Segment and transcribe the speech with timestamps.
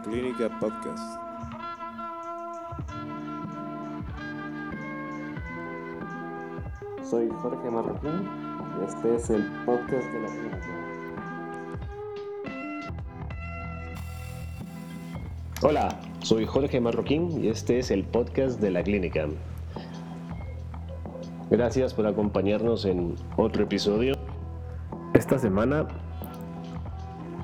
[0.00, 1.20] La Clínica Podcast.
[7.02, 8.28] Soy Jorge Marroquín
[8.80, 10.68] y este es el podcast de la clínica.
[15.62, 19.26] Hola, soy Jorge Marroquín y este es el podcast de la clínica.
[21.50, 24.14] Gracias por acompañarnos en otro episodio.
[25.12, 25.88] Esta semana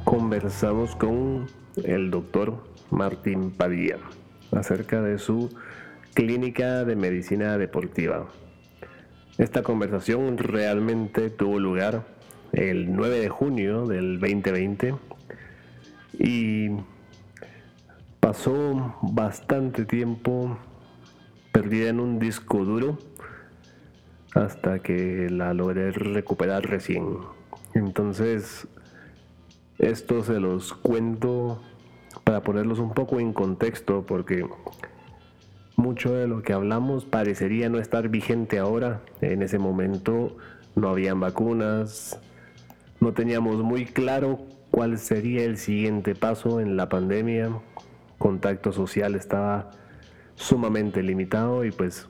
[0.05, 1.47] conversamos con
[1.85, 3.99] el doctor Martín Padilla
[4.53, 5.51] acerca de su
[6.15, 8.27] clínica de medicina deportiva.
[9.39, 12.07] Esta conversación realmente tuvo lugar
[12.53, 14.95] el 9 de junio del 2020
[16.19, 16.71] y
[18.21, 20.59] pasó bastante tiempo
[21.53, 22.99] perdida en un disco duro
[24.35, 27.19] hasta que la logré recuperar recién.
[27.75, 28.67] Entonces,
[29.79, 31.61] esto se los cuento
[32.25, 34.47] para ponerlos un poco en contexto porque
[35.77, 39.03] mucho de lo que hablamos parecería no estar vigente ahora.
[39.21, 40.37] En ese momento
[40.75, 42.19] no habían vacunas,
[43.01, 44.39] no teníamos muy claro
[44.71, 47.51] cuál sería el siguiente paso en la pandemia.
[48.19, 49.71] Contacto social estaba
[50.35, 52.09] sumamente limitado y pues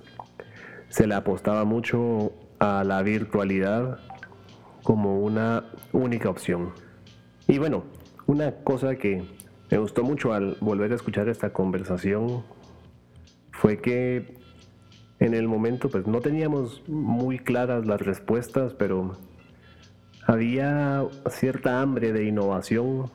[0.89, 3.99] se le apostaba mucho a la virtualidad
[4.85, 6.86] como una única opción.
[7.49, 7.85] Y bueno,
[8.27, 9.23] una cosa que
[9.71, 12.45] me gustó mucho al volver a escuchar esta conversación
[13.53, 14.35] fue que
[15.21, 19.17] en el momento pues no teníamos muy claras las respuestas, pero
[20.27, 23.11] había cierta hambre de innovación,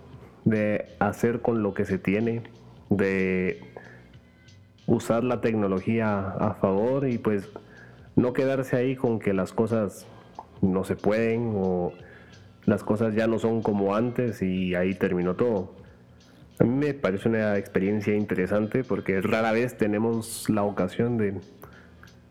[0.45, 2.43] de hacer con lo que se tiene,
[2.89, 3.61] de
[4.87, 7.49] usar la tecnología a favor y pues
[8.15, 10.07] no quedarse ahí con que las cosas
[10.61, 11.93] no se pueden o
[12.65, 15.75] las cosas ya no son como antes y ahí terminó todo.
[16.59, 21.39] A mí me parece una experiencia interesante porque rara vez tenemos la ocasión de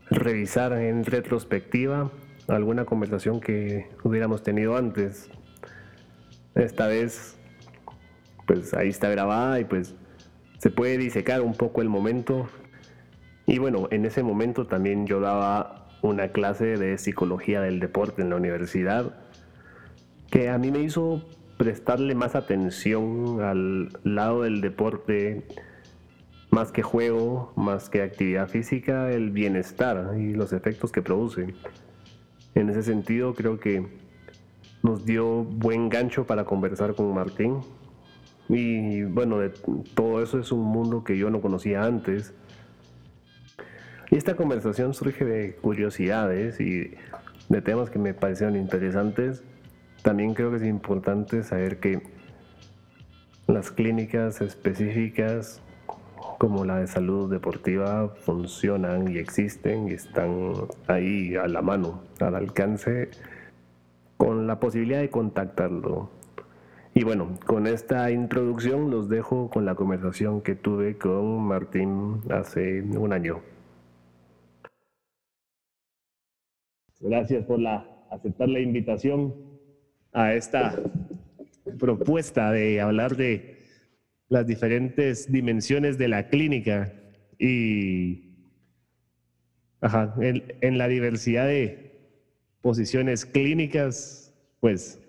[0.09, 2.11] revisar en retrospectiva
[2.49, 5.31] alguna conversación que hubiéramos tenido antes.
[6.55, 7.37] Esta vez,
[8.47, 9.95] pues ahí está grabada y pues
[10.59, 12.49] se puede disecar un poco el momento.
[13.47, 18.31] Y bueno, en ese momento también yo daba una clase de psicología del deporte en
[18.31, 19.15] la universidad
[20.31, 21.23] que a mí me hizo
[21.57, 25.43] prestarle más atención al lado del deporte,
[26.51, 31.55] más que juego, más que actividad física, el bienestar y los efectos que produce.
[32.55, 33.87] En ese sentido creo que
[34.83, 37.59] nos dio buen gancho para conversar con Martín.
[38.49, 39.51] Y bueno, de
[39.95, 42.35] todo eso es un mundo que yo no conocía antes.
[44.11, 46.95] Y esta conversación surge de curiosidades y
[47.49, 49.45] de temas que me parecieron interesantes
[50.03, 52.03] también creo que es importante saber que
[53.47, 55.63] las clínicas específicas
[56.39, 60.53] como la de salud deportiva funcionan y existen y están
[60.87, 63.11] ahí a la mano, al alcance,
[64.17, 66.11] con la posibilidad de contactarlo.
[66.95, 72.83] Y bueno, con esta introducción los dejo con la conversación que tuve con Martín hace
[72.83, 73.41] un año.
[77.01, 79.50] Gracias por la, aceptar la invitación
[80.13, 80.81] a esta
[81.79, 83.59] propuesta de hablar de
[84.29, 86.93] las diferentes dimensiones de la clínica
[87.39, 88.31] y
[89.81, 91.99] en, la diversidad de
[92.61, 95.01] posiciones clínicas, pues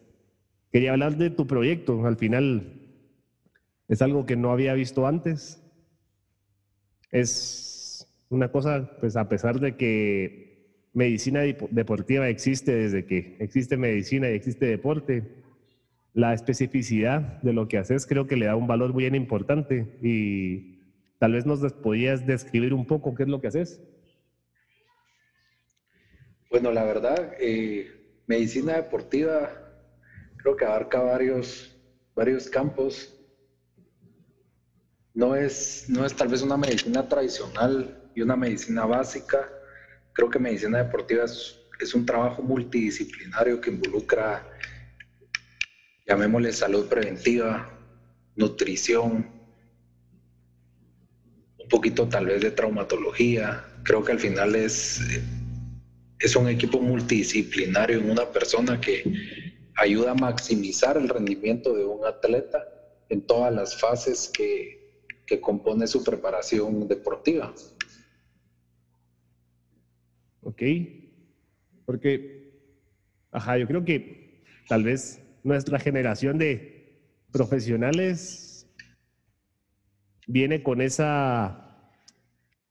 [0.72, 2.06] quería hablar de tu proyecto.
[2.06, 2.82] Al final
[3.88, 5.62] es algo que no había visto antes.
[7.12, 10.51] Es una cosa, pues a pesar de que
[10.94, 15.24] medicina deportiva existe desde que existe medicina y existe deporte.
[16.14, 20.82] La especificidad de lo que haces creo que le da un valor muy importante y
[21.20, 23.82] tal vez nos podías describir un poco qué es lo que haces.
[26.50, 27.90] Bueno, la verdad, eh,
[28.28, 29.50] medicina deportiva
[30.36, 31.74] creo que abarca varios,
[32.14, 33.18] varios campos.
[35.14, 39.50] No es, no es tal vez una medicina tradicional y una medicina básica,
[40.14, 41.58] Creo que medicina deportiva es,
[41.96, 44.46] un trabajo multidisciplinario que involucra,
[46.06, 47.70] llamémosle salud preventiva,
[48.36, 49.32] nutrición,
[51.58, 53.66] un poquito tal vez de traumatología.
[53.84, 55.02] Creo que al final es,
[56.20, 59.04] es un equipo multidisciplinario en una persona que
[59.78, 62.64] ayuda a maximizar el rendimiento de un atleta
[63.10, 64.82] en todas las fases que,
[65.26, 67.54] que compone su preparación deportiva.
[70.42, 70.62] ¿Ok?
[71.86, 72.54] Porque,
[73.32, 77.00] ajá, yo creo que tal vez nuestra generación de
[77.32, 78.68] profesionales
[80.28, 81.72] viene con esa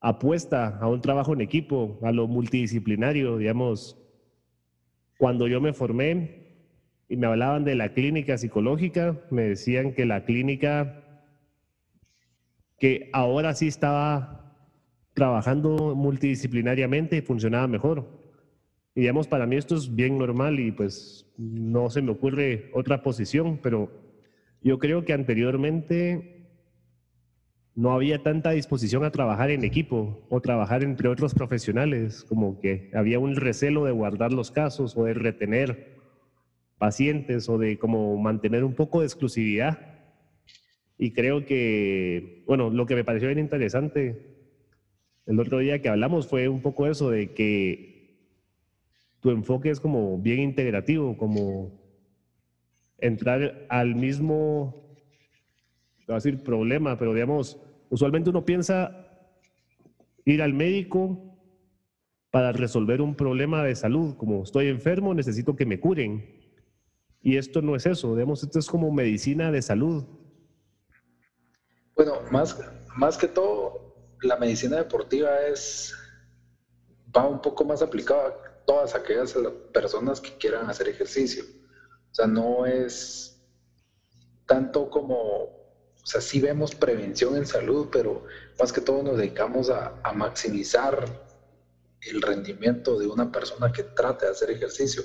[0.01, 3.97] apuesta a un trabajo en equipo, a lo multidisciplinario, digamos.
[5.19, 6.41] Cuando yo me formé
[7.09, 11.05] y me hablaban de la clínica psicológica, me decían que la clínica,
[12.79, 14.40] que ahora sí estaba
[15.21, 18.09] trabajando multidisciplinariamente y funcionaba mejor.
[18.95, 23.03] Y digamos, para mí esto es bien normal y pues no se me ocurre otra
[23.03, 23.91] posición, pero
[24.63, 26.49] yo creo que anteriormente
[27.75, 32.91] no había tanta disposición a trabajar en equipo o trabajar entre otros profesionales, como que
[32.95, 35.99] había un recelo de guardar los casos o de retener
[36.79, 40.01] pacientes o de como mantener un poco de exclusividad.
[40.97, 44.40] Y creo que, bueno, lo que me pareció bien interesante
[45.27, 48.19] el otro día que hablamos fue un poco eso de que
[49.21, 51.79] tu enfoque es como bien integrativo, como
[52.99, 54.97] entrar al mismo,
[56.07, 57.59] decir problema, pero digamos,
[57.91, 59.09] Usualmente uno piensa
[60.25, 61.19] ir al médico
[62.31, 66.25] para resolver un problema de salud, como estoy enfermo, necesito que me curen.
[67.21, 70.05] Y esto no es eso, digamos, esto es como medicina de salud.
[71.97, 72.57] Bueno, más,
[72.97, 73.90] más que todo,
[74.23, 75.95] la medicina deportiva es,
[77.17, 79.35] va un poco más aplicada a todas aquellas
[79.73, 81.45] personas que quieran hacer ejercicio.
[82.11, 83.41] O sea, no es
[84.47, 85.61] tanto como
[86.03, 88.25] o sea, sí vemos prevención en salud, pero
[88.59, 91.05] más que todo nos dedicamos a, maximizar
[92.01, 95.03] el rendimiento de una persona que trate de hacer ejercicio.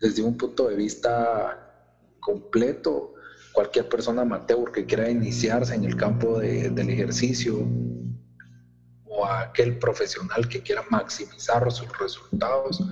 [0.00, 1.88] Desde un punto de vista
[2.20, 3.14] completo,
[3.52, 7.66] cualquier persona amateur que quiera iniciarse en el campo del ejercicio
[9.16, 12.82] o aquel profesional que quiera maximizar sus resultados.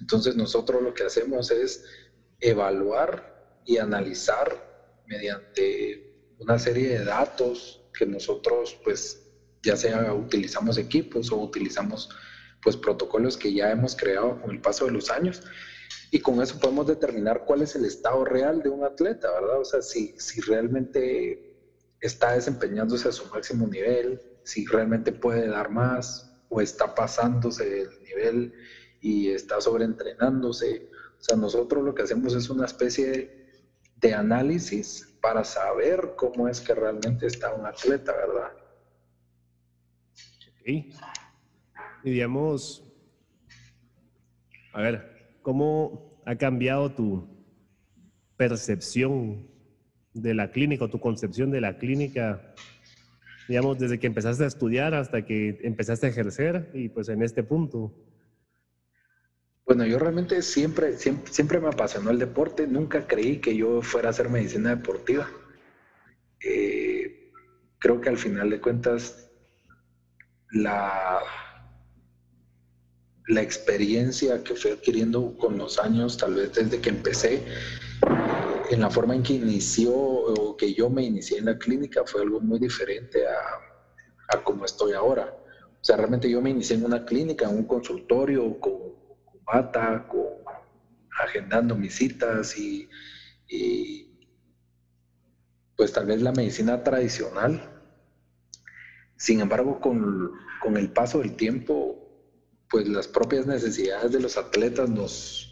[0.00, 1.84] Entonces nosotros lo que hacemos es
[2.40, 9.22] evaluar y analizar mediante una serie de datos que nosotros pues
[9.62, 12.08] ya sea utilizamos equipos o utilizamos
[12.62, 15.42] pues protocolos que ya hemos creado con el paso de los años
[16.10, 19.60] y con eso podemos determinar cuál es el estado real de un atleta, ¿verdad?
[19.60, 21.56] O sea, si, si realmente
[22.00, 28.02] está desempeñándose a su máximo nivel, si realmente puede dar más o está pasándose el
[28.02, 28.54] nivel
[29.02, 30.88] y está sobreentrenándose.
[31.20, 33.46] O sea, nosotros lo que hacemos es una especie
[33.96, 38.52] de análisis para saber cómo es que realmente está un atleta, ¿verdad?
[40.64, 40.94] Y
[42.02, 42.82] digamos,
[44.72, 47.28] a ver, ¿cómo ha cambiado tu
[48.38, 49.46] percepción
[50.14, 52.54] de la clínica o tu concepción de la clínica,
[53.48, 57.42] digamos, desde que empezaste a estudiar hasta que empezaste a ejercer y pues en este
[57.42, 57.92] punto?
[59.64, 64.10] Bueno, yo realmente siempre, siempre, me apasionó el deporte, nunca creí que yo fuera a
[64.10, 65.28] hacer medicina deportiva.
[66.40, 67.32] Eh,
[67.78, 69.30] creo que al final de cuentas
[70.50, 71.20] la,
[73.28, 77.42] la experiencia que fui adquiriendo con los años, tal vez desde que empecé,
[78.70, 82.22] en la forma en que inició o que yo me inicié en la clínica fue
[82.22, 85.34] algo muy diferente a, a como estoy ahora.
[85.80, 88.88] O sea, realmente yo me inicié en una clínica, en un consultorio, con
[90.08, 90.28] con,
[91.24, 92.88] agendando mis citas y,
[95.76, 97.74] pues tal vez la medicina tradicional.
[99.16, 101.96] Sin embargo, con, con, el paso del tiempo,
[102.68, 105.47] pues las propias necesidades de los atletas nos,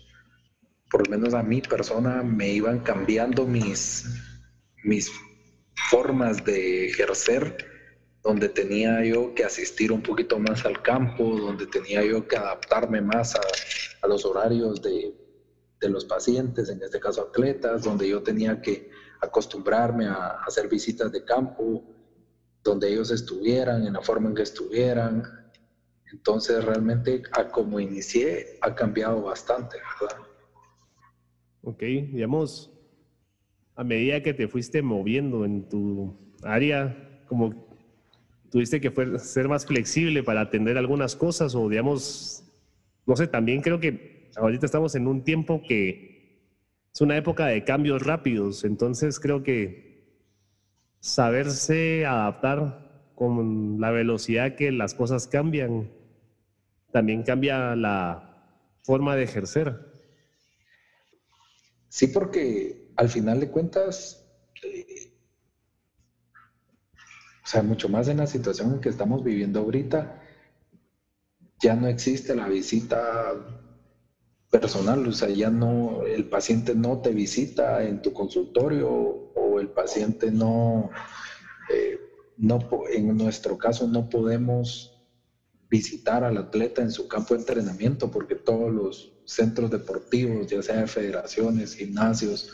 [0.91, 4.05] por lo menos a mi persona, me iban cambiando mis,
[4.85, 5.11] mis
[5.91, 7.57] formas de ejercer
[8.23, 13.01] donde tenía yo que asistir un poquito más al campo, donde tenía yo que adaptarme
[13.01, 13.41] más a,
[14.03, 15.15] a los horarios de,
[15.81, 18.91] de, los pacientes, en este caso atletas, donde yo tenía que
[19.21, 21.85] acostumbrarme a, hacer visitas de campo,
[22.65, 25.23] donde ellos estuvieran, en la forma en que estuvieran.
[26.13, 30.27] Entonces realmente a como inicié ha cambiado bastante, ¿verdad?
[31.67, 32.71] Ok, digamos,
[33.75, 36.97] a medida que te fuiste moviendo en tu área,
[37.27, 37.67] como
[38.53, 42.45] tuviste que ser más flexible para atender algunas cosas o digamos,
[43.05, 46.45] no sé, también creo que ahorita estamos en un tiempo que
[46.95, 50.05] es una época de cambios rápidos, entonces creo que
[51.01, 55.91] saberse adaptar con la velocidad que las cosas cambian,
[56.93, 58.55] también cambia la
[58.85, 59.96] forma de ejercer.
[61.89, 64.25] Sí, porque al final de cuentas,
[64.63, 65.11] eh,
[67.45, 70.21] o sea, mucho más en la situación en que estamos viviendo ahorita,
[71.61, 73.35] ya no existe la visita
[74.51, 79.69] personal, o sea, ya no, el paciente no te visita en tu consultorio o el
[79.69, 80.91] paciente no,
[81.73, 81.99] eh,
[82.37, 82.59] no,
[82.93, 84.93] en nuestro caso no podemos
[85.69, 90.77] visitar al atleta en su campo de entrenamiento porque todos los centros deportivos, ya sea
[90.77, 92.51] de federaciones, gimnasios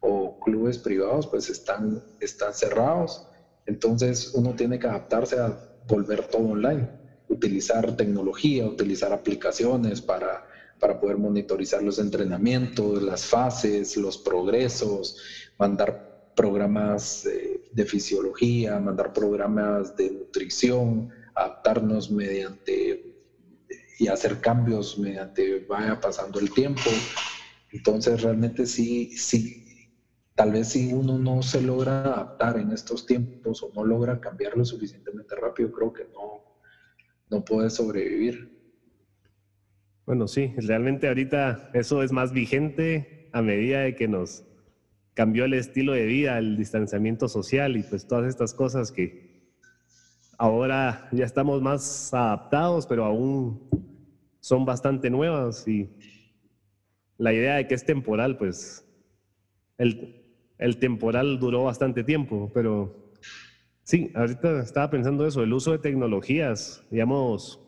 [0.00, 3.26] o clubes privados, pues están, están cerrados.
[3.66, 6.88] Entonces uno tiene que adaptarse a volver todo online,
[7.28, 10.44] utilizar tecnología, utilizar aplicaciones para,
[10.78, 15.16] para poder monitorizar los entrenamientos, las fases, los progresos,
[15.58, 17.26] mandar programas
[17.72, 22.93] de fisiología, mandar programas de nutrición, adaptarnos mediante
[23.98, 26.90] y hacer cambios mediante vaya pasando el tiempo.
[27.70, 29.64] Entonces realmente sí, sí,
[30.34, 34.64] tal vez si uno no se logra adaptar en estos tiempos o no logra cambiarlo
[34.64, 36.44] suficientemente rápido, creo que no,
[37.30, 38.48] no puede sobrevivir.
[40.06, 44.44] Bueno, sí, realmente ahorita eso es más vigente a medida de que nos
[45.14, 49.14] cambió el estilo de vida, el distanciamiento social y pues todas estas cosas que
[50.38, 53.68] ahora ya estamos más adaptados, pero aún
[54.40, 55.90] son bastante nuevas y
[57.18, 58.84] la idea de que es temporal, pues
[59.78, 60.22] el,
[60.78, 63.12] temporal duró bastante tiempo, pero
[63.82, 67.60] sí, ahorita estaba pensando eso, el uso de tecnologías, digamos,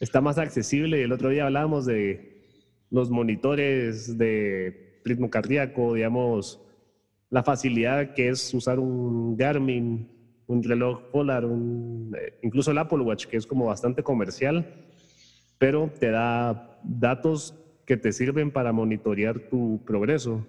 [0.00, 1.02] está más accesible.
[1.02, 2.44] El otro día hablábamos de
[2.90, 6.60] los monitores de ritmo cardíaco, digamos,
[7.30, 10.15] la facilidad que es usar un Garmin
[10.46, 14.86] un reloj Polar, eh, incluso el Apple Watch, que es como bastante comercial,
[15.58, 20.46] pero te da datos que te sirven para monitorear tu progreso.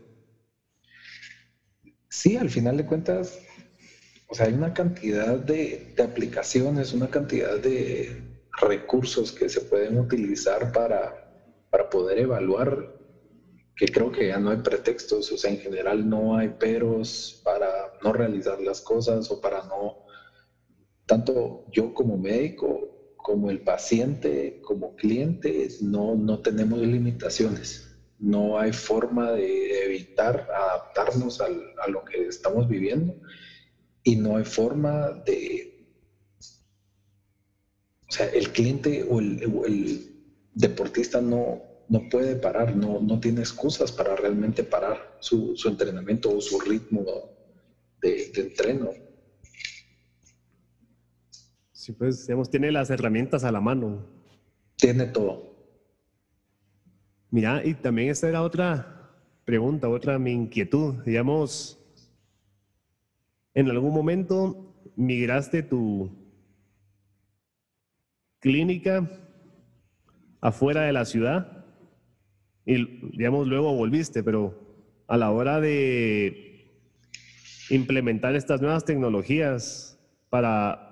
[2.10, 3.40] Sí, al final de cuentas,
[4.28, 8.22] o sea, hay una cantidad de, de aplicaciones, una cantidad de
[8.60, 11.14] recursos que se pueden utilizar para,
[11.70, 12.98] para poder evaluar
[13.78, 17.70] que creo que ya no hay pretextos, o sea, en general no hay peros para
[18.04, 20.06] no realizar las cosas o para no,
[21.06, 27.84] tanto yo como médico, como el paciente, como cliente, no, no tenemos limitaciones.
[28.20, 31.50] No hay forma de evitar adaptarnos a
[31.90, 33.16] lo que estamos viviendo
[34.04, 35.74] y no hay forma de...
[38.10, 40.18] O sea, el cliente o el, el
[40.54, 46.42] deportista no, no puede parar, no, no tiene excusas para realmente parar su, entrenamiento o
[46.42, 47.06] su ritmo
[48.02, 48.90] de, entreno.
[51.72, 54.06] Sí, pues, digamos, tiene las herramientas a la mano.
[54.76, 55.56] Tiene todo.
[57.30, 59.12] Mira, y también esta era otra
[59.46, 60.96] pregunta, otra mi inquietud.
[61.06, 61.80] Digamos,
[63.54, 66.12] en algún momento migraste tu
[68.40, 69.10] clínica
[70.42, 71.66] afuera de la ciudad
[72.66, 74.54] y digamos luego volviste, pero
[75.08, 76.47] a la hora de
[77.70, 80.88] implementar estas nuevas tecnologías para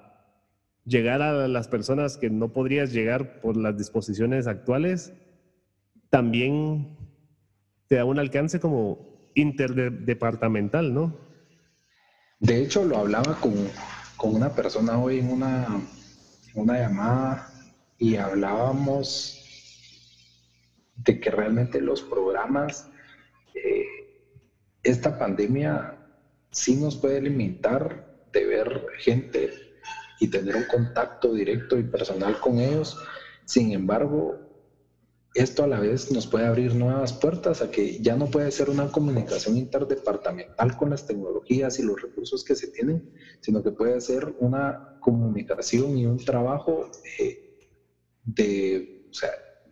[0.86, 5.14] llegar a las personas que no podrías llegar por las disposiciones actuales,
[6.10, 6.98] también
[7.88, 11.18] te da un alcance como interdepartamental, ¿no?
[12.40, 13.54] De hecho, lo hablaba con,
[14.16, 15.68] con una persona hoy en una,
[16.54, 17.50] una llamada
[17.98, 19.42] y hablábamos
[20.98, 22.90] de que realmente los programas,
[23.54, 23.86] eh,
[24.84, 25.95] esta pandemia
[26.56, 29.52] sí nos puede limitar de ver gente
[30.20, 32.98] y tener un contacto directo y personal con ellos.
[33.44, 34.40] Sin embargo,
[35.34, 38.70] esto a la vez nos puede abrir nuevas puertas a que ya no puede ser
[38.70, 44.00] una comunicación interdepartamental con las tecnologías y los recursos que se tienen, sino que puede
[44.00, 47.58] ser una comunicación y un trabajo eh,
[48.24, 49.32] de, o sea,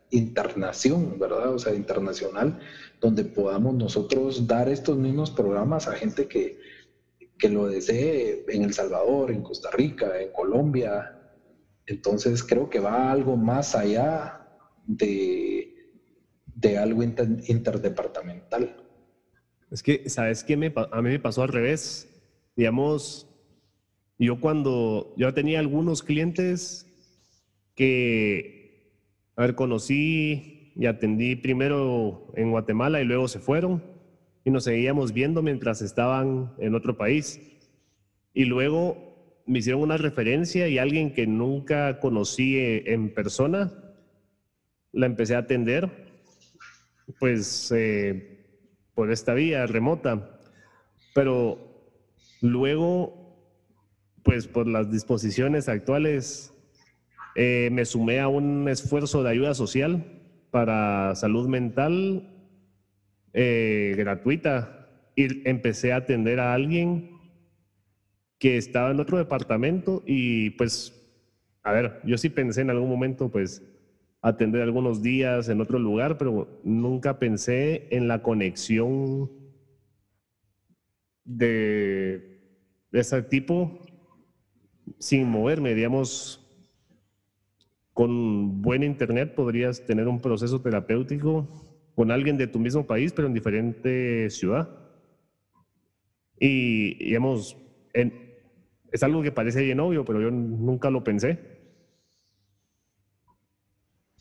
[0.10, 1.54] internación, ¿verdad?
[1.54, 2.60] O sea, internacional,
[3.00, 6.60] donde podamos nosotros dar estos mismos programas a gente que,
[7.38, 11.20] que lo desee en El Salvador, en Costa Rica, en Colombia.
[11.86, 14.48] Entonces creo que va algo más allá
[14.86, 15.92] de,
[16.46, 18.78] de algo interdepartamental.
[19.72, 20.56] Es que, ¿sabes qué?
[20.56, 22.10] Me, a mí me pasó al revés.
[22.56, 23.28] Digamos,
[24.20, 26.88] yo cuando yo tenía algunos clientes
[27.76, 28.64] que
[29.36, 33.93] a ver, conocí y atendí primero en Guatemala y luego se fueron
[34.46, 37.40] y nos seguíamos viendo mientras estaban en otro país.
[38.34, 43.72] Y luego me hicieron una referencia y alguien que nunca conocí en persona,
[44.92, 45.90] la empecé a atender,
[47.20, 48.46] pues eh,
[48.94, 50.40] por esta vía remota.
[51.14, 51.60] Pero
[52.42, 53.38] luego,
[54.24, 56.54] pues por las disposiciones actuales,
[57.36, 60.22] eh, me sumé a un esfuerzo de ayuda social
[60.52, 62.33] para salud mental
[63.34, 67.12] eh, gratuita y empecé a atender a alguien
[68.40, 70.94] que estaba en otro departamento y pues,
[71.64, 73.64] a ver, yo sí pensé en algún momento pues
[74.22, 79.30] atender algunos días en otro lugar, pero nunca pensé en la conexión
[81.26, 82.40] de,
[82.92, 83.80] ese tipo
[85.00, 86.40] sin moverme, digamos,
[87.94, 91.48] con buen internet podrías tener un proceso terapéutico
[91.96, 94.70] con alguien de tu mismo país, pero en diferente ciudad.
[96.40, 97.58] Y, digamos,
[97.94, 101.40] es algo que parece bien obvio, pero yo nunca lo pensé.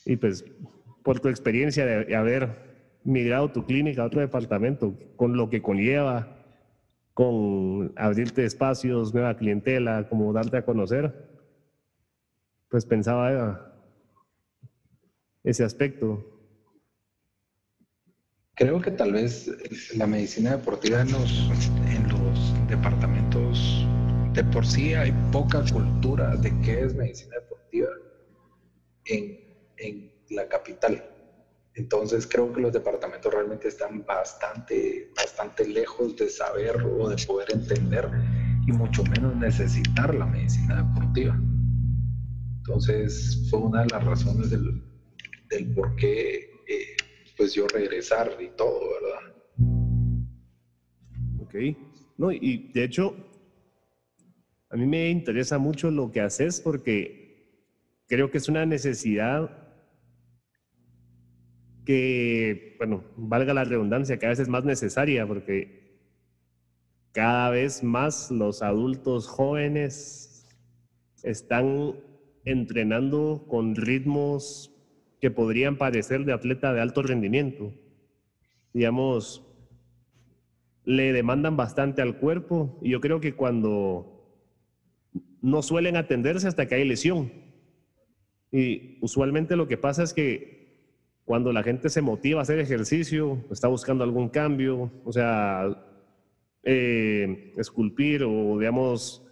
[0.05, 0.45] Y pues,
[1.03, 2.73] por tu experiencia de haber
[3.05, 6.39] migrado tu clínica a otro departamento, con lo que conlleva,
[7.15, 11.29] con abrirte espacios, nueva clientela, como darte a conocer,
[12.69, 13.75] pues pensaba
[15.45, 16.42] ese aspecto.
[18.55, 19.51] Creo que tal vez
[19.97, 21.51] la medicina deportiva en los,
[21.89, 23.87] en los departamentos
[24.35, 27.89] de por sí hay poca cultura de qué es medicina deportiva
[29.07, 29.43] en,
[30.31, 31.03] la capital.
[31.75, 37.53] Entonces creo que los departamentos realmente están bastante, bastante lejos de saber o de poder
[37.53, 38.09] entender
[38.67, 41.39] y mucho menos necesitar la medicina deportiva.
[42.59, 44.83] Entonces fue una de las razones del,
[45.75, 46.52] por qué
[47.43, 49.35] pues yo regresar y todo, ¿verdad?
[51.41, 51.57] Ok.
[52.17, 53.17] No, y de hecho,
[54.71, 57.51] a mí me interesa mucho lo que haces porque
[58.07, 59.51] creo que es una necesidad
[61.85, 65.99] que, bueno, valga la redundancia, que a veces es más necesaria porque
[67.11, 70.47] cada vez más los adultos jóvenes
[71.25, 71.97] están
[72.45, 74.72] entrenando con ritmos
[75.23, 77.73] que podrían parecer de atleta de alto rendimiento.
[78.73, 79.47] Digamos,
[80.85, 84.37] le demandan bastante al cuerpo y yo creo que cuando
[85.41, 87.33] no suelen atenderse hasta que hay lesión.
[88.51, 90.91] Y usualmente lo que pasa es que
[91.25, 95.69] cuando la gente se motiva a hacer ejercicio, está buscando algún cambio, o sea,
[96.65, 99.25] eh, esculpir o, digamos,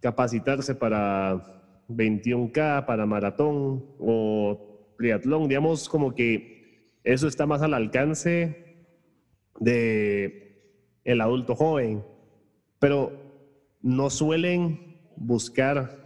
[0.00, 8.86] capacitarse para 21K, para maratón o triatlón, digamos, como que eso está más al alcance
[9.60, 10.44] de
[11.04, 12.04] el adulto joven,
[12.78, 13.12] pero
[13.82, 16.04] no suelen buscar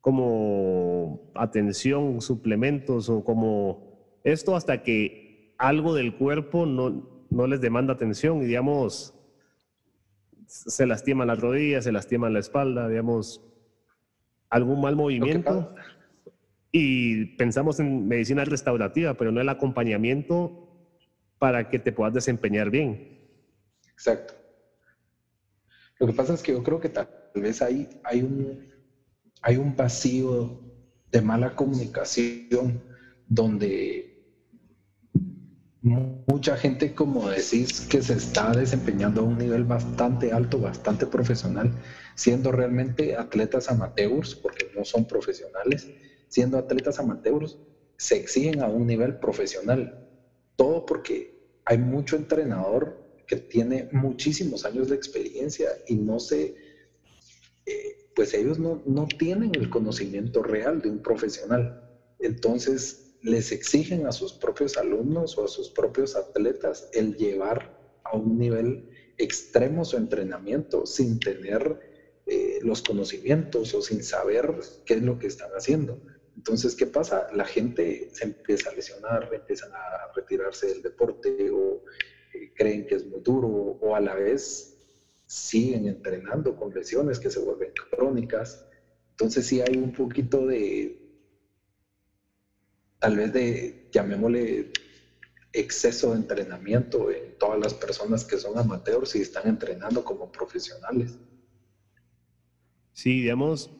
[0.00, 7.94] como atención, suplementos o como esto hasta que algo del cuerpo no, no les demanda
[7.94, 9.14] atención y digamos,
[10.46, 13.42] se lastiman las rodillas, se lastiman la espalda, digamos,
[14.50, 15.74] algún mal movimiento.
[16.78, 20.68] Y pensamos en medicina restaurativa, pero no el acompañamiento
[21.38, 23.18] para que te puedas desempeñar bien.
[23.90, 24.34] Exacto.
[25.98, 28.68] Lo que pasa es que yo creo que tal vez hay, hay un,
[29.40, 30.60] hay un vacío
[31.10, 32.82] de mala comunicación
[33.26, 34.12] donde
[35.80, 41.72] mucha gente, como decís, que se está desempeñando a un nivel bastante alto, bastante profesional,
[42.16, 45.88] siendo realmente atletas amateurs, porque no son profesionales,
[46.36, 47.56] siendo atletas amateurs,
[47.96, 50.06] se exigen a un nivel profesional.
[50.54, 51.16] Todo porque
[51.64, 52.82] hay mucho entrenador
[53.26, 56.54] que tiene muchísimos años de experiencia y no se...
[57.64, 61.82] Eh, pues ellos no, tienen el conocimiento real de un profesional.
[62.18, 67.58] Entonces les exigen a sus propios alumnos o a sus propios atletas el llevar
[68.04, 71.80] a un nivel extremo su entrenamiento sin tener
[72.26, 75.98] eh, los conocimientos o sin saber qué es lo que están haciendo.
[76.36, 77.26] Entonces, ¿qué pasa?
[77.32, 81.82] La gente se empieza a lesionar, empiezan a retirarse del deporte o
[82.32, 84.74] eh, creen que es muy duro o a la vez
[85.24, 88.64] siguen entrenando con lesiones que se vuelven crónicas.
[89.10, 91.00] Entonces sí hay un poquito de,
[92.98, 94.72] tal vez de, llamémosle,
[95.52, 101.18] exceso de entrenamiento en todas las personas que son amateurs y están entrenando como profesionales.
[102.92, 103.70] Sí, digamos,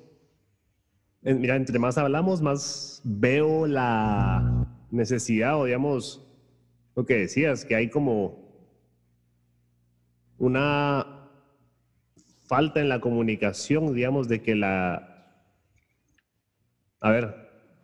[1.34, 6.22] mira, entre más hablamos, más veo la necesidad o digamos,
[6.94, 8.46] lo que decías, que hay como
[10.38, 11.28] una
[12.44, 15.12] falta en la comunicación, digamos, de que la...
[17.00, 17.34] A ver,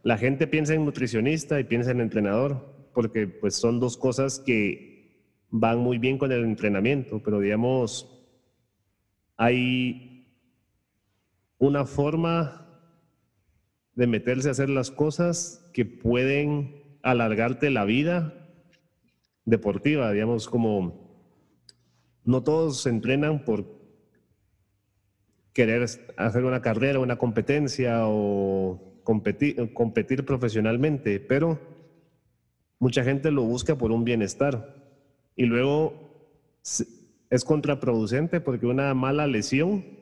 [0.02, 4.92] la gente piensa en nutricionista y piensa en entrenador, porque pues son dos cosas que
[5.50, 8.08] van muy bien con el entrenamiento, pero digamos,
[9.36, 10.26] hay
[11.58, 12.61] una forma
[13.94, 18.34] de meterse a hacer las cosas que pueden alargarte la vida
[19.44, 21.02] deportiva, digamos, como
[22.24, 23.66] no todos se entrenan por
[25.52, 31.58] querer hacer una carrera, una competencia o competir, competir profesionalmente, pero
[32.78, 34.76] mucha gente lo busca por un bienestar.
[35.36, 36.10] Y luego
[37.30, 40.01] es contraproducente porque una mala lesión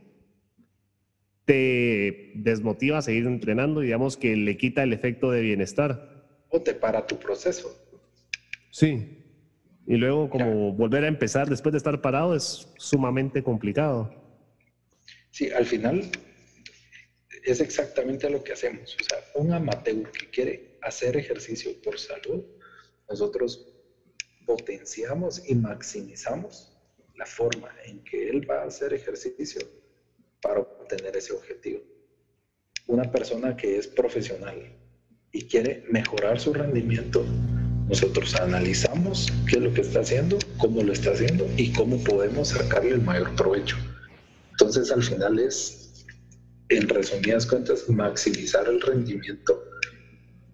[1.51, 6.47] te desmotiva a seguir entrenando, digamos que le quita el efecto de bienestar.
[6.49, 7.77] O te para tu proceso.
[8.71, 9.19] Sí.
[9.85, 14.15] Y luego como volver a empezar después de estar parado es sumamente complicado.
[15.33, 16.09] Sí, al final
[17.43, 18.97] es exactamente lo que hacemos.
[19.01, 22.45] O sea, un amateur que quiere hacer ejercicio por salud,
[23.09, 23.67] nosotros
[24.47, 26.81] potenciamos y maximizamos
[27.17, 29.80] la forma en que él va a hacer ejercicio
[30.40, 31.81] para obtener ese objetivo.
[32.87, 34.57] Una persona que es profesional
[35.33, 37.24] y quiere mejorar su rendimiento,
[37.88, 42.48] nosotros analizamos qué es lo que está haciendo, cómo lo está haciendo y cómo podemos
[42.48, 43.76] sacarle el mayor provecho.
[44.53, 46.07] Entonces al final es,
[46.68, 49.64] en resumidas cuentas, maximizar el rendimiento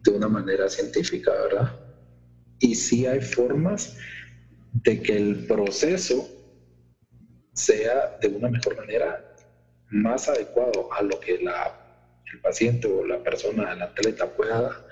[0.03, 1.79] de una manera científica, ¿verdad?
[2.61, 3.97] Y sí hay formas
[4.73, 6.29] de que el proceso
[7.53, 9.26] sea de una mejor manera
[9.91, 11.75] más adecuado a lo que la,
[12.33, 14.87] el paciente o la persona, el atleta pueda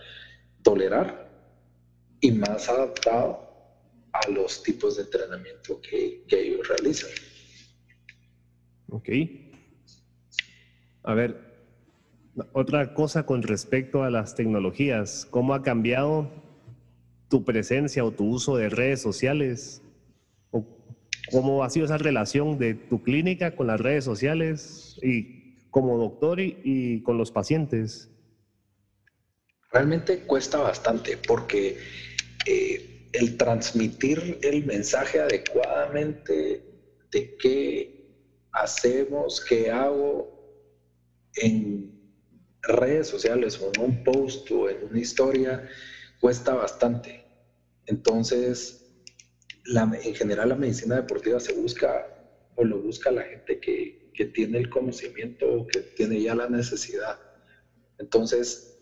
[0.63, 1.29] tolerar
[2.21, 3.45] y más adaptado
[4.13, 7.11] a los tipos de entrenamiento que, que ellos realizan.
[8.91, 9.09] Ok.
[11.03, 11.37] A ver,
[12.53, 16.31] otra cosa con respecto a las tecnologías, ¿cómo ha cambiado
[17.29, 19.83] tu presencia o tu uso de redes sociales
[21.31, 26.41] ¿Cómo ha sido esa relación de tu clínica con las redes sociales y como doctor
[26.41, 28.11] y, con los pacientes?
[29.73, 31.79] Realmente cuesta bastante porque
[32.47, 36.63] eh, el transmitir el mensaje adecuadamente
[37.11, 38.07] de qué
[38.53, 40.33] hacemos, qué hago
[41.37, 41.93] en
[42.63, 45.69] redes sociales o en un post o en una historia,
[46.21, 47.25] cuesta bastante.
[47.87, 48.84] Entonces,
[49.67, 52.07] en general la medicina deportiva se busca
[52.57, 57.19] o lo busca la gente que, tiene el conocimiento o que tiene ya la necesidad.
[57.99, 58.79] Entonces,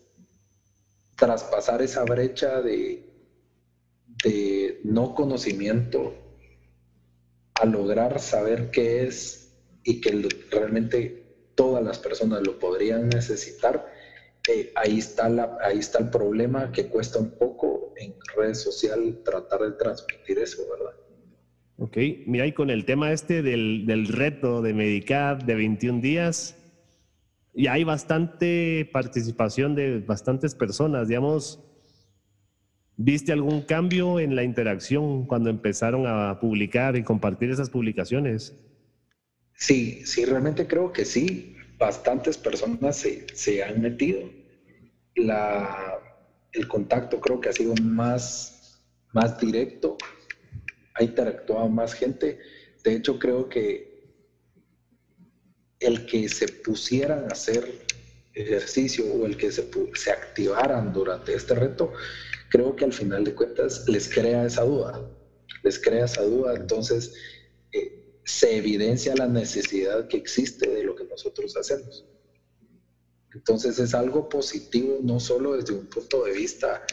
[1.17, 3.03] traspasar esa brecha de,
[4.23, 6.13] de no conocimiento
[7.55, 11.23] a lograr saber qué es y que realmente
[11.55, 13.92] todas las personas lo podrían necesitar,
[14.49, 19.23] eh, ahí, está la, ahí está el problema que cuesta un poco en redes sociales
[19.23, 20.95] tratar de transmitir eso, ¿verdad?
[21.77, 26.57] Ok, mira, y con el tema este del, del reto de Medicap de 21 días,
[27.53, 31.59] ya hay bastante participación de bastantes personas, digamos.
[32.97, 38.55] ¿Viste algún cambio en la interacción cuando empezaron a publicar y compartir esas publicaciones?
[39.55, 44.21] Sí, sí, realmente creo que sí bastantes personas se, se han metido.
[45.15, 45.99] La,
[46.53, 49.97] el contacto creo que ha sido más, más directo,
[50.93, 52.39] ha interactuado más gente.
[52.85, 53.61] De hecho, creo que
[55.81, 57.69] el que se pusieran a hacer
[58.33, 61.91] ejercicio o el que se, se activaran durante este reto,
[62.49, 65.01] creo que al final de cuentas les crea esa duda,
[65.63, 66.55] les crea esa duda.
[66.55, 67.13] Entonces,
[67.73, 72.05] eh, se evidencia la necesidad que existe de lo que nosotros hacemos.
[73.33, 76.85] Entonces es algo positivo no solo desde un punto de vista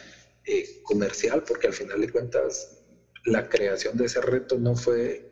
[0.44, 2.78] eh, comercial, porque al final de cuentas
[3.26, 5.30] la creación de ese reto no fue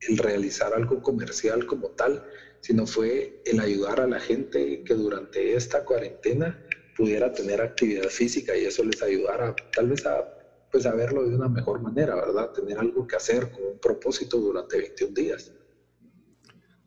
[0.00, 2.24] el realizar algo comercial como tal,
[2.60, 6.64] sino fue el ayudar a la gente que durante esta cuarentena
[6.96, 10.37] pudiera tener actividad física y eso les ayudara tal vez a
[10.70, 12.50] pues a verlo de una mejor manera, ¿verdad?
[12.52, 15.52] Tener algo que hacer con un propósito durante 21 días.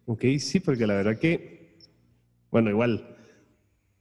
[0.05, 1.77] Ok, sí, porque la verdad que,
[2.49, 3.17] bueno, igual,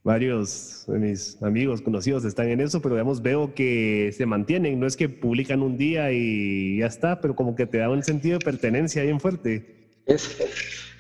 [0.03, 4.87] varios de mis amigos conocidos están en eso, pero digamos, veo que se mantienen, no
[4.87, 8.39] es que publican un día y ya está, pero como que te da un sentido
[8.39, 9.89] de pertenencia bien fuerte.
[10.07, 10.39] Es,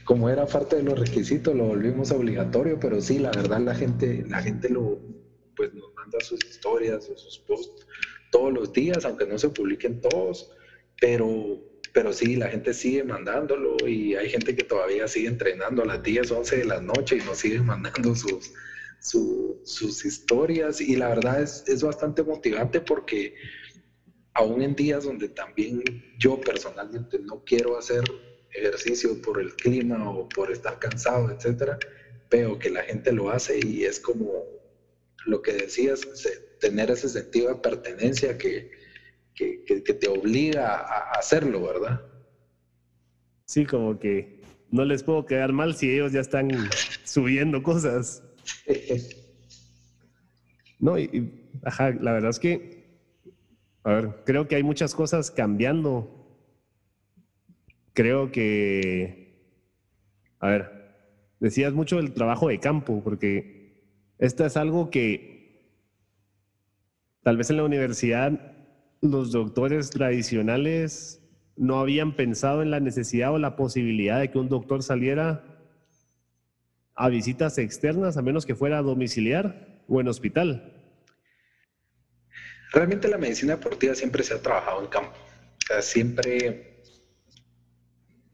[0.05, 4.25] como era parte de los requisitos, lo volvimos obligatorio, pero sí, la verdad la gente,
[4.29, 4.99] la gente lo,
[5.57, 7.87] pues nos manda sus historias o sus posts
[8.31, 10.53] todos los días, aunque no se publiquen todos,
[11.01, 11.59] pero,
[11.93, 16.03] pero sí, la gente sigue mandándolo y hay gente que todavía sigue entrenando a las
[16.03, 18.53] 10, 11 de la noche y nos siguen mandando sus,
[19.01, 20.81] sus historias.
[20.81, 23.35] Y la verdad es, es bastante motivante porque
[24.35, 25.83] aún en días donde también
[26.19, 28.05] yo personalmente no quiero hacer
[28.53, 31.79] ejercicio por el clima o por estar cansado, etcétera,
[32.31, 34.45] veo que la gente lo hace y es como
[35.27, 36.07] lo que decías,
[36.61, 38.71] tener ese sentido de pertenencia que,
[39.35, 42.01] que, te obliga a hacerlo, ¿verdad?
[43.47, 46.51] Sí, como que no les puedo quedar mal si ellos ya están
[47.05, 48.23] subiendo cosas.
[50.83, 51.31] No, y,
[51.63, 52.87] ajá, la verdad es que,
[53.85, 56.09] a ver, creo que hay muchas cosas cambiando.
[57.93, 59.45] Creo que,
[60.39, 60.95] a ver,
[61.39, 63.75] decías mucho del trabajo de campo, porque
[64.19, 65.40] esto es algo que
[67.23, 68.33] tal vez en la universidad
[69.01, 71.23] los doctores tradicionales
[71.57, 75.45] no habían pensado en la necesidad o la posibilidad de que un doctor saliera
[76.95, 80.75] a visitas externas, a menos que fuera domiciliar o en hospital.
[82.73, 85.17] Realmente la medicina deportiva siempre se ha trabajado en campo.
[85.17, 86.83] O sea, siempre,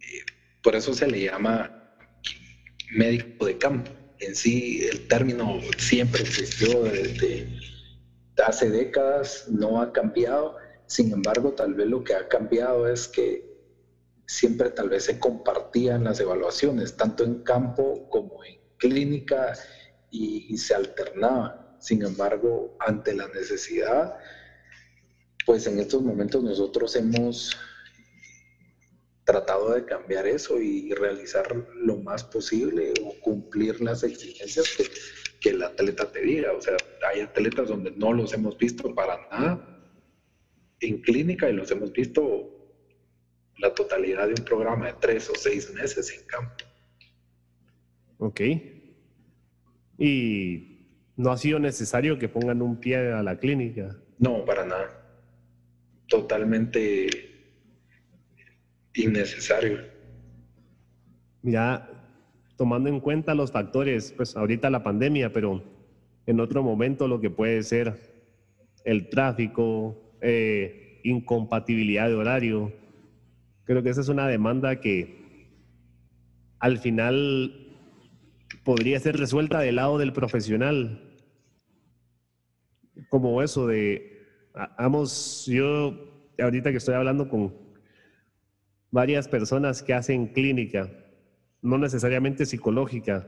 [0.01, 0.25] eh,
[0.62, 1.96] por eso se le llama
[2.90, 3.90] médico de campo.
[4.18, 7.49] En sí, el término siempre existió desde
[8.44, 13.44] hace décadas, no ha cambiado sin embargo, tal vez lo que ha cambiado es que
[14.27, 19.53] siempre tal vez se compartían las evaluaciones, tanto en campo como en clínica,
[20.11, 21.77] y, se alternaban.
[21.81, 24.16] Sin embargo, ante la necesidad,
[25.44, 27.57] pues en estos momentos nosotros hemos
[29.25, 34.85] tratado de cambiar eso y realizar lo más posible o cumplir las exigencias que,
[35.40, 36.53] que el atleta te diga.
[36.53, 36.77] O sea,
[37.11, 39.77] hay atletas donde no los hemos visto para nada
[40.81, 42.53] en clínica y los hemos visto
[43.59, 46.64] la totalidad de un programa de tres o seis meses en campo.
[48.18, 48.40] Ok.
[49.99, 50.77] ¿Y
[51.16, 53.96] no ha sido necesario que pongan un pie a la clínica?
[54.18, 55.03] No, para nada.
[56.07, 57.09] Totalmente
[58.94, 59.81] innecesario.
[61.42, 61.95] Mira,
[62.56, 65.62] tomando en cuenta los factores, pues ahorita la pandemia, pero
[66.26, 68.16] en otro momento lo que puede ser
[68.84, 72.72] el tráfico, eh, incompatibilidad de horario.
[73.64, 75.48] Creo que esa es una demanda que
[76.58, 77.66] al final
[78.64, 81.16] podría ser resuelta del lado del profesional.
[83.08, 84.26] Como eso de,
[84.78, 85.94] vamos, yo
[86.38, 87.54] ahorita que estoy hablando con
[88.90, 90.90] varias personas que hacen clínica,
[91.66, 93.26] no necesariamente psicológica,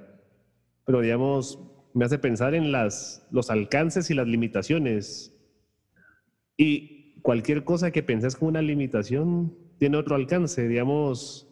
[0.85, 1.59] pero digamos,
[1.92, 5.35] me hace pensar en las, los alcances y las limitaciones
[6.57, 10.68] y cualquier cosa que penses como una limitación tiene otro alcance.
[10.68, 11.48] Digamos,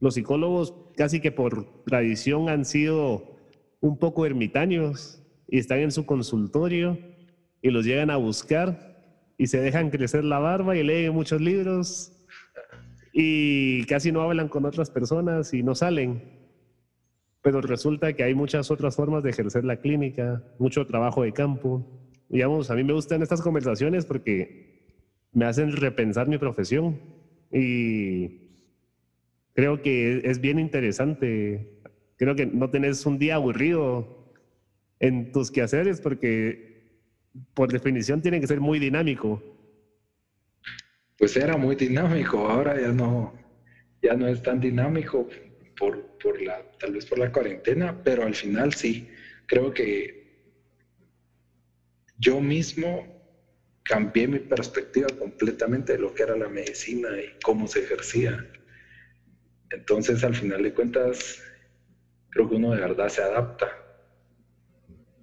[0.00, 3.36] los psicólogos casi que por tradición han sido
[3.80, 6.98] un poco ermitaños y están en su consultorio
[7.62, 8.98] y los llegan a buscar
[9.38, 12.12] y se dejan crecer la barba y leen muchos libros
[13.12, 16.22] y casi no hablan con otras personas y no salen.
[17.42, 21.84] Pero resulta que hay muchas otras formas de ejercer la clínica, mucho trabajo de campo
[22.28, 24.94] digamos, a mí me gustan estas conversaciones porque
[25.32, 27.00] me hacen repensar mi profesión
[27.52, 28.50] y
[29.54, 31.80] creo que es bien interesante.
[32.16, 34.32] Creo que no tenés un día aburrido
[35.00, 36.98] en tus quehaceres porque
[37.54, 39.42] por definición tiene que ser muy dinámico.
[41.18, 43.34] Pues era muy dinámico, ahora ya no,
[44.00, 45.28] ya no es tan dinámico
[45.76, 49.08] por, por la, tal vez por la cuarentena, pero al final sí,
[49.46, 50.18] creo que
[52.18, 53.06] yo mismo
[53.82, 58.46] cambié mi perspectiva completamente de lo que era la medicina y cómo se ejercía.
[59.70, 61.40] Entonces, al final de cuentas,
[62.30, 63.68] creo que uno de verdad se adapta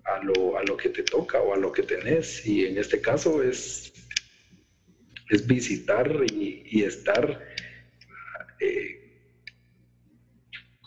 [0.03, 2.45] a lo, a lo que te toca o a lo que tenés.
[2.45, 3.91] Y en este caso es,
[5.30, 7.42] es visitar y, estar
[8.60, 9.02] eh,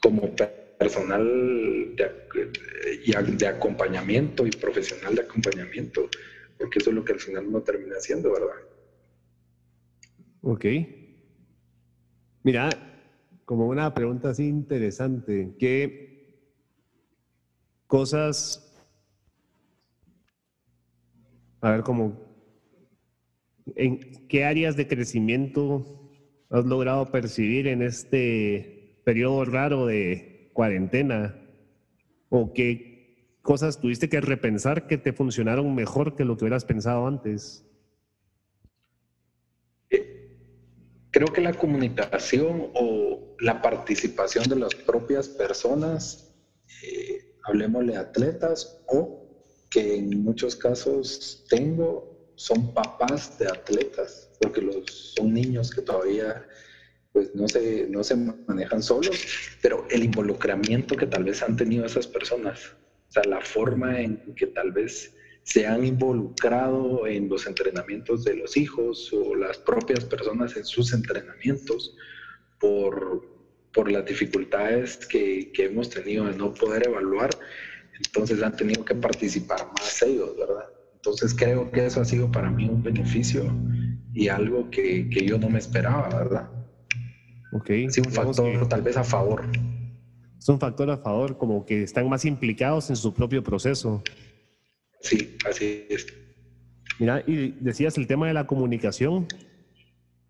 [0.00, 0.34] como
[0.78, 1.24] personal
[1.96, 6.08] de, de, acompañamiento y profesional de acompañamiento,
[6.56, 8.54] porque eso es lo que al final uno termina haciendo, ¿verdad?
[10.42, 10.64] Ok.
[12.44, 12.70] Mira,
[13.44, 16.08] como una pregunta así interesante, ¿qué
[17.86, 18.72] cosas,
[21.60, 22.27] a ver, como,
[23.76, 25.84] ¿en qué áreas de crecimiento
[26.50, 31.36] has logrado percibir en este periodo raro de cuarentena?
[32.28, 37.06] ¿O qué cosas tuviste que repensar que te funcionaron mejor que lo que hubieras pensado
[37.06, 37.64] antes?
[41.10, 46.34] Creo que la comunicación o la participación de las propias personas,
[46.82, 49.26] eh, hablemosle atletas o
[49.70, 56.46] que en muchos casos tengo, son papás de atletas, porque los, son niños que todavía
[57.12, 59.18] pues no se, no se manejan solos,
[59.60, 62.76] pero el involucramiento que tal vez han tenido esas personas,
[63.08, 68.36] o sea, la forma en que tal vez se han involucrado en los entrenamientos de
[68.36, 71.96] los hijos o las propias personas en sus entrenamientos
[72.60, 73.26] por,
[73.72, 77.30] por las dificultades que, que hemos tenido de no poder evaluar,
[77.96, 80.77] entonces han tenido que participar más ellos, ¿verdad?
[80.98, 83.44] Entonces creo que eso ha sido para mí un beneficio
[84.12, 86.50] y algo que, que yo no me esperaba, ¿verdad?
[87.52, 87.70] Ok.
[87.86, 89.44] Ha sido un factor tal vez a favor.
[90.36, 94.02] Es un factor a favor, como que están más implicados en su propio proceso.
[95.00, 96.06] Sí, así es.
[96.98, 99.28] Mira, y decías el tema de la comunicación.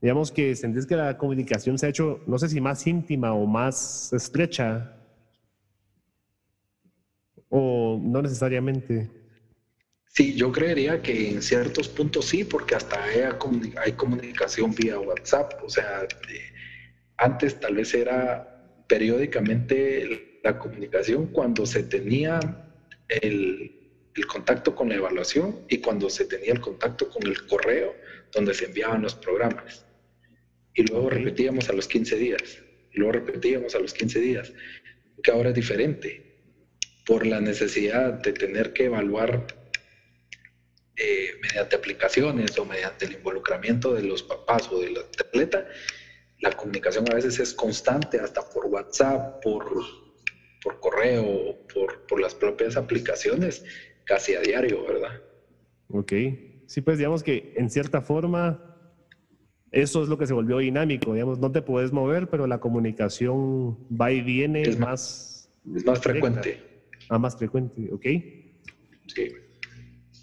[0.03, 3.47] Digamos que sentís que la comunicación se ha hecho, no sé si más íntima o
[3.47, 4.95] más estrecha,
[7.49, 9.11] o no necesariamente.
[10.19, 15.63] Sí, yo creería que en ciertos puntos sí, porque hasta hay, comunicación vía WhatsApp.
[15.63, 16.09] O sea,
[17.19, 22.41] antes tal vez era periódicamente la comunicación cuando se tenía
[23.09, 27.95] el, el contacto con la evaluación y cuando se tenía el contacto con el correo
[28.33, 29.87] donde se enviaban los programas.
[30.75, 32.59] Y luego repetíamos a los 15 días.
[32.91, 34.53] Y luego repetíamos a los 15 días.
[35.23, 36.41] Que ahora es diferente.
[37.07, 39.58] Por la necesidad de tener que evaluar
[40.99, 45.67] eh, mediante aplicaciones o mediante el involucramiento de los papás o del atleta,
[46.41, 49.65] la comunicación a veces es constante, hasta por WhatsApp, por,
[50.63, 53.65] por correo, por, por las propias aplicaciones
[54.05, 55.23] casi a diario, ¿verdad?
[55.89, 56.13] Ok.
[56.67, 58.69] Sí, pues digamos que en cierta forma
[59.71, 63.79] eso es lo que se volvió dinámico, digamos, no te puedes mover, pero la comunicación
[63.95, 65.51] va y viene es más...
[65.75, 66.63] Es más frecuente.
[67.11, 68.05] Ah, más frecuente, ok.
[69.07, 69.33] Sí.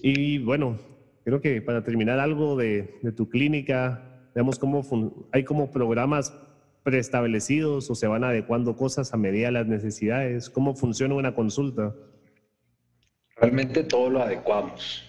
[0.08, 0.78] Y bueno,
[1.24, 2.84] creo que para terminar algo de,
[3.18, 4.84] tu clínica, veamos cómo
[5.32, 6.32] hay como programas
[6.84, 11.96] preestablecidos o se van adecuando cosas a medida de las necesidades, cómo funciona una consulta.
[13.38, 15.04] Realmente todo lo adecuamos,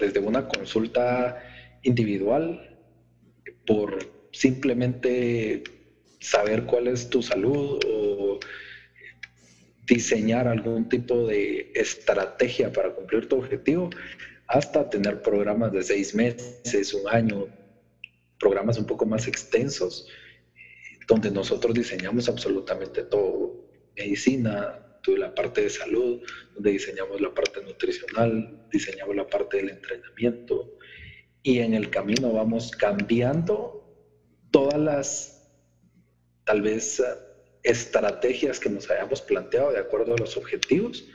[0.00, 1.40] desde una consulta
[1.84, 2.80] individual,
[3.64, 3.96] por
[4.32, 5.62] simplemente
[6.18, 8.40] saber cuál es tu salud o
[9.86, 13.90] diseñar algún tipo de estrategia para cumplir tu objetivo,
[14.52, 17.46] hasta tener programas de seis meses, un año,
[18.38, 20.06] programas un poco más extensos,
[21.08, 26.20] donde nosotros diseñamos absolutamente todo, medicina, la parte de salud,
[26.54, 30.76] donde diseñamos la parte nutricional, diseñamos la parte del entrenamiento.
[31.42, 33.82] Y en el camino vamos cambiando
[34.50, 35.50] todas las,
[36.44, 37.02] tal vez,
[37.62, 41.08] estrategias que nos hayamos planteado de acuerdo a los objetivos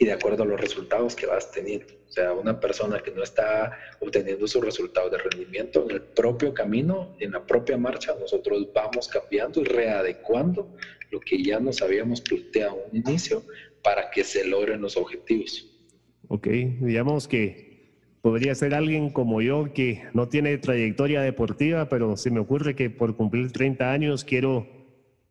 [0.00, 1.92] y de acuerdo a los resultados que vas teniendo.
[2.08, 6.54] O sea, una persona que no está obteniendo sus resultados de rendimiento en el propio
[6.54, 10.74] camino, en la propia marcha, nosotros vamos cambiando y readecuando
[11.10, 13.42] lo que ya nos habíamos planteado un inicio
[13.82, 15.68] para que se logren los objetivos.
[16.28, 22.30] Ok, digamos que podría ser alguien como yo que no tiene trayectoria deportiva, pero se
[22.30, 24.66] me ocurre que por cumplir 30 años quiero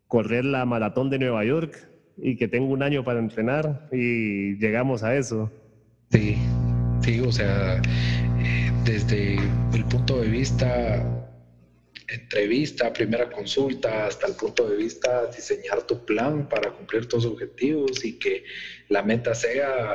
[0.06, 1.89] correr la maratón de Nueva York
[2.22, 5.50] y que tengo un año para entrenar y llegamos a eso.
[6.10, 6.36] Sí,
[7.02, 11.20] sí, o sea, eh, desde el punto de vista
[12.08, 18.04] entrevista, primera consulta, hasta el punto de vista diseñar tu plan para cumplir tus objetivos
[18.04, 18.44] y que
[18.88, 19.94] la meta sea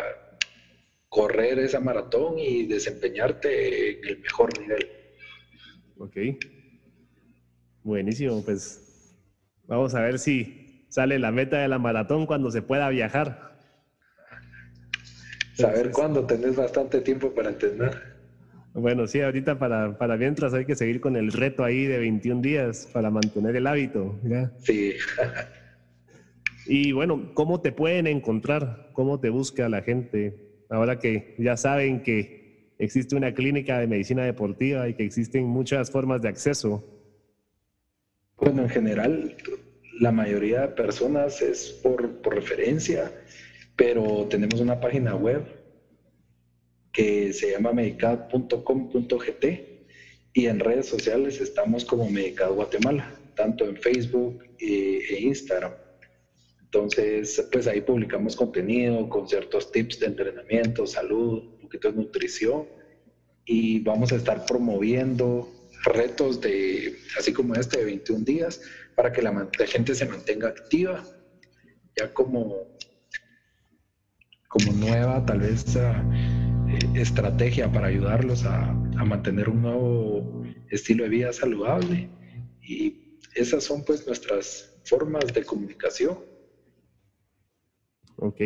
[1.09, 4.87] correr esa maratón y desempeñarte en el mejor nivel.
[5.97, 6.15] Ok.
[7.83, 8.81] Buenísimo, pues
[9.67, 10.64] vamos a ver si
[10.95, 13.53] sale la meta de la maratón cuando se pueda viajar.
[15.55, 18.15] Saber cuándo tenés bastante tiempo para entrenar.
[18.73, 22.41] Bueno, sí, ahorita para, para mientras hay que seguir con el reto ahí de 21
[22.41, 24.17] días para mantener el hábito.
[24.59, 24.93] Sí.
[26.65, 28.91] y bueno, ¿cómo te pueden encontrar?
[28.93, 30.63] ¿Cómo te busca la gente?
[30.69, 35.91] Ahora que ya saben que existe una clínica de medicina deportiva y que existen muchas
[35.91, 36.85] formas de acceso.
[38.37, 39.35] Bueno, en general,
[39.99, 43.11] la mayoría de personas es por, por referencia,
[43.75, 45.43] pero tenemos una página web
[46.91, 49.45] que se llama medicad.com.gt
[50.33, 55.73] y en redes sociales estamos como Medicad Guatemala, tanto en Facebook e, Instagram.
[56.61, 62.65] Entonces, pues ahí publicamos contenido con ciertos tips de entrenamiento, salud, un poquito de nutrición
[63.45, 65.49] y vamos a estar promoviendo
[65.85, 68.61] retos de, así como este, de 21 días
[68.95, 71.03] para que la, gente se mantenga activa,
[71.97, 72.55] ya como,
[74.47, 75.77] como nueva, tal vez
[76.95, 78.73] estrategia para ayudarlos a,
[79.05, 82.09] mantener un nuevo estilo de vida saludable.
[82.63, 86.17] Y esas son pues nuestras formas de comunicación.
[88.15, 88.41] Ok,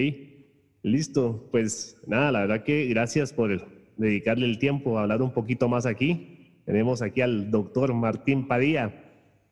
[0.81, 1.47] listo.
[1.51, 5.85] Pues nada, la verdad que gracias por dedicarle el tiempo a hablar un poquito más
[5.85, 6.61] aquí.
[6.65, 8.93] Tenemos aquí al doctor Martín Padilla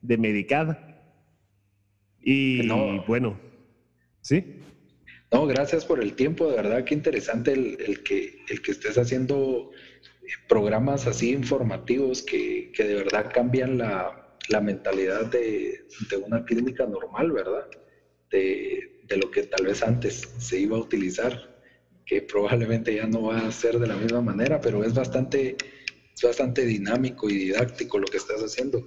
[0.02, 0.76] de Medicad.
[2.22, 2.68] Y
[3.06, 3.38] bueno,
[4.20, 4.60] ¿sí?
[5.30, 9.70] No, gracias por el tiempo, de verdad que interesante el, que, el que estés haciendo
[10.48, 15.84] programas así informativos que, de verdad cambian la, mentalidad de,
[16.24, 17.66] una clínica normal, ¿verdad?
[18.30, 21.60] De, de, lo que tal vez antes se iba a utilizar,
[22.06, 25.56] que probablemente ya no va a ser de la misma manera, pero es bastante,
[26.14, 28.82] es bastante dinámico y didáctico lo que estás haciendo.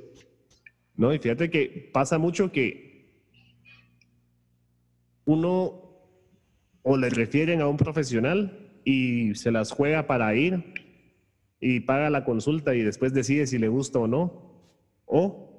[0.96, 2.91] No, y fíjate que pasa mucho que
[5.26, 5.82] uno
[6.84, 10.74] o le refieren a un profesional y se las juega para ir
[11.59, 14.51] y paga la consulta y después decide si le gusta o no.
[15.05, 15.51] O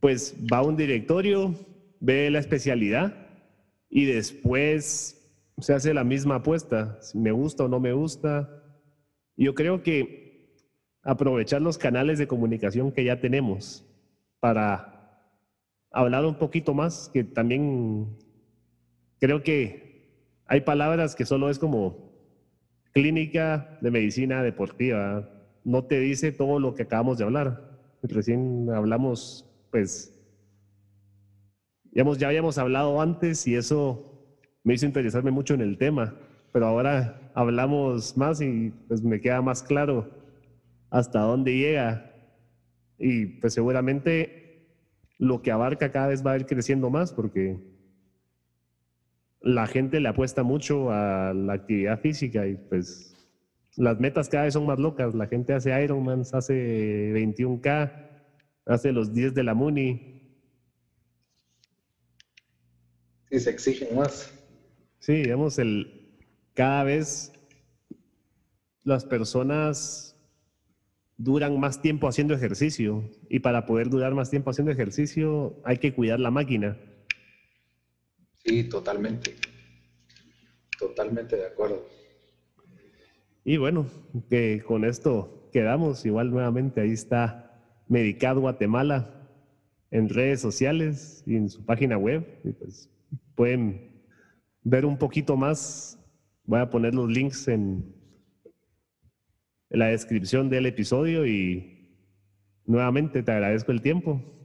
[0.00, 1.54] pues va a un directorio,
[2.00, 3.26] ve la especialidad
[3.90, 5.14] y después
[5.58, 8.48] se hace la misma apuesta, si me gusta o no me gusta.
[9.36, 10.54] Yo creo que
[11.02, 13.84] aprovechar los canales de comunicación que ya tenemos
[14.40, 15.24] para
[15.90, 18.18] hablar un poquito más, que también
[19.20, 22.08] creo que hay palabras que solo es como
[22.92, 25.28] clínica de medicina deportiva
[25.68, 27.78] no te dice todo lo que acabamos de hablar.
[28.02, 30.14] Recién hablamos, pues,
[31.92, 36.14] ya habíamos hablado antes y eso me hizo interesarme mucho en el tema,
[36.52, 40.08] pero ahora hablamos más y pues me queda más claro
[40.90, 42.14] hasta dónde llega
[42.98, 44.66] y pues seguramente
[45.18, 47.58] lo que abarca cada vez va a ir creciendo más porque
[49.40, 53.16] la gente le apuesta mucho a la actividad física y pues
[53.76, 55.14] las metas cada vez son más locas.
[55.14, 57.92] La gente hace Ironman, hace 21K,
[58.66, 60.18] hace los 10 de la Muni.
[63.30, 64.32] Sí, se exigen más.
[64.98, 66.16] Sí, digamos, el,
[66.54, 67.32] cada vez
[68.82, 70.16] las personas
[71.16, 75.94] duran más tiempo haciendo ejercicio y para poder durar más tiempo haciendo ejercicio hay que
[75.94, 76.78] cuidar la máquina.
[78.48, 79.36] Sí, totalmente.
[80.78, 81.86] Totalmente de acuerdo.
[83.44, 83.86] Y bueno,
[84.30, 86.06] que con esto quedamos.
[86.06, 89.28] Igual nuevamente ahí está Medicad Guatemala
[89.90, 92.24] en redes sociales y en su página web.
[92.58, 92.88] pues
[93.34, 94.02] pueden
[94.62, 95.98] ver un poquito más.
[96.44, 97.94] Voy a poner los links en
[99.68, 101.92] la descripción del episodio y
[102.64, 104.37] nuevamente te agradezco el tiempo.